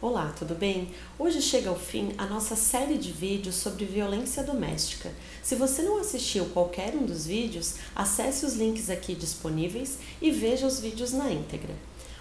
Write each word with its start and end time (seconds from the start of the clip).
Olá, 0.00 0.32
tudo 0.38 0.54
bem? 0.54 0.92
Hoje 1.18 1.42
chega 1.42 1.70
ao 1.70 1.76
fim 1.76 2.14
a 2.16 2.24
nossa 2.24 2.54
série 2.54 2.96
de 2.96 3.10
vídeos 3.10 3.56
sobre 3.56 3.84
violência 3.84 4.44
doméstica. 4.44 5.10
Se 5.42 5.56
você 5.56 5.82
não 5.82 5.98
assistiu 5.98 6.44
qualquer 6.50 6.94
um 6.94 7.04
dos 7.04 7.26
vídeos, 7.26 7.74
acesse 7.96 8.46
os 8.46 8.54
links 8.54 8.90
aqui 8.90 9.16
disponíveis 9.16 9.98
e 10.22 10.30
veja 10.30 10.68
os 10.68 10.78
vídeos 10.78 11.12
na 11.12 11.28
íntegra. 11.32 11.74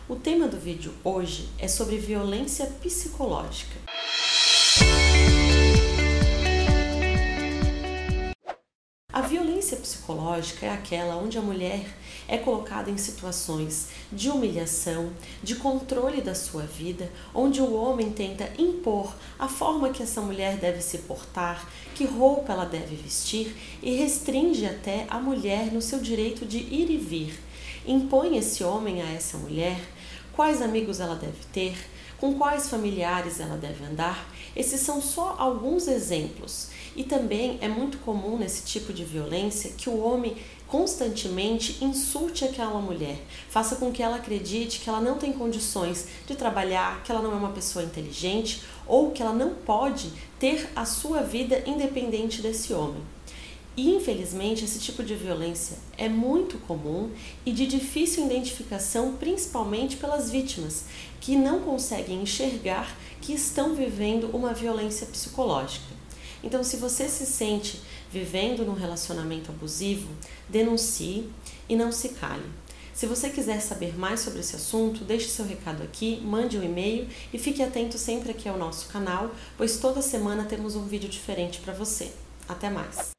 O 0.10 0.16
tema 0.16 0.48
do 0.48 0.58
vídeo 0.58 0.92
hoje 1.04 1.50
é 1.60 1.68
sobre 1.68 2.00
violência 2.00 2.66
psicológica. 2.82 3.78
A 9.18 9.21
violência 9.21 9.75
psicológica 9.77 10.68
é 10.68 10.70
aquela 10.70 11.15
onde 11.15 11.39
a 11.39 11.41
mulher 11.41 11.88
é 12.27 12.38
colocada 12.38 12.91
em 12.91 12.97
situações 12.97 13.88
de 14.11 14.29
humilhação, 14.29 15.09
de 15.41 15.55
controle 15.55 16.21
da 16.21 16.36
sua 16.36 16.61
vida, 16.61 17.11
onde 17.33 17.59
o 17.59 17.73
homem 17.73 18.11
tenta 18.11 18.47
impor 18.59 19.15
a 19.39 19.47
forma 19.47 19.89
que 19.89 20.04
essa 20.04 20.21
mulher 20.21 20.57
deve 20.57 20.83
se 20.83 21.00
portar, 21.00 21.68
que 21.95 22.06
roupa 22.06 22.54
ela 22.54 22.65
deve 22.65 22.95
vestir 22.95 23.56
e 23.82 23.95
restringe 23.95 24.68
até 24.68 25.07
a 25.09 25.20
mulher 25.20 25.73
no 25.73 25.81
seu 25.81 25.97
direito 25.97 26.45
de 26.45 26.59
ir 26.59 26.92
e 26.92 26.97
vir. 26.97 27.39
Impõe 27.87 28.37
esse 28.37 28.64
homem 28.64 29.01
a 29.01 29.09
essa 29.09 29.36
mulher 29.36 29.79
quais 30.31 30.61
amigos 30.61 31.00
ela 31.00 31.15
deve 31.15 31.43
ter, 31.51 31.75
com 32.20 32.34
quais 32.36 32.70
familiares 32.70 33.39
ela 33.39 33.58
deve 33.58 33.84
andar. 33.86 34.28
Esses 34.56 34.81
são 34.81 35.02
só 35.02 35.36
alguns 35.38 35.88
exemplos. 35.88 36.70
E 36.95 37.03
também 37.03 37.59
é 37.62 37.67
muito 37.67 38.00
comum 38.00 38.38
nesse 38.38 38.64
tipo 38.64 38.92
de 38.92 39.03
violência 39.03 39.72
que 39.78 39.90
o 39.90 40.02
homem 40.02 40.36
constantemente 40.67 41.84
insulte 41.84 42.44
aquela 42.44 42.81
mulher, 42.81 43.20
faça 43.50 43.78
com 43.78 43.92
que 43.92 44.03
ela 44.03 44.17
acredite 44.17 44.80
que 44.80 44.90
ela 44.90 45.00
não 45.00 45.17
tem 45.17 45.31
condições 45.31 46.08
de 46.28 46.36
trabalhar, 46.36 47.03
que 47.03 47.12
ela 47.12 47.22
não 47.22 47.31
é 47.31 47.36
uma 47.36 47.52
pessoa 47.52 47.86
inteligente 47.86 48.64
ou 48.86 49.12
que 49.12 49.22
ela 49.22 49.34
não 49.34 49.54
pode 49.54 50.12
ter 50.40 50.70
a 50.76 50.86
sua 50.86 51.22
vida 51.22 51.64
independente 51.66 52.42
desse 52.42 52.74
homem. 52.74 53.02
E 53.78 53.94
infelizmente 53.94 54.66
esse 54.66 54.80
tipo 54.80 55.03
de 55.03 55.14
violência 55.14 55.78
é 55.95 56.09
muito 56.09 56.58
comum 56.58 57.11
e 57.45 57.52
de 57.52 57.67
difícil 57.67 58.25
identificação, 58.25 59.14
principalmente 59.14 59.97
pelas 59.97 60.31
vítimas, 60.31 60.86
que 61.22 61.36
não 61.36 61.59
conseguem 61.59 62.23
enxergar 62.23 62.97
que 63.22 63.34
estão 63.34 63.75
vivendo 63.75 64.36
uma 64.36 64.52
violência 64.52 65.06
psicológica. 65.06 65.95
Então, 66.44 66.64
se 66.64 66.78
você 66.78 67.08
se 67.08 67.25
sente 67.28 67.80
vivendo 68.11 68.66
num 68.66 68.73
relacionamento 68.73 69.52
abusivo, 69.52 70.09
denuncie 70.50 71.30
e 71.69 71.75
não 71.75 71.91
se 71.91 72.09
cale. 72.09 72.45
Se 72.94 73.06
você 73.06 73.30
quiser 73.30 73.59
saber 73.59 73.95
mais 73.95 74.22
sobre 74.22 74.39
esse 74.39 74.56
assunto, 74.56 75.03
deixe 75.03 75.28
seu 75.28 75.45
recado 75.45 75.84
aqui, 75.84 76.19
mande 76.23 76.58
um 76.58 76.64
e-mail 76.64 77.08
e 77.31 77.38
fique 77.38 77.62
atento 77.62 77.95
sempre 77.95 78.31
aqui 78.31 78.50
ao 78.50 78.58
nosso 78.58 78.88
canal, 78.88 79.30
pois 79.56 79.78
toda 79.78 80.02
semana 80.02 80.45
temos 80.45 80.75
um 80.75 80.88
vídeo 80.88 81.09
diferente 81.09 81.59
para 81.59 81.73
você. 81.73 82.12
Até 82.47 82.72
mais! 82.72 83.17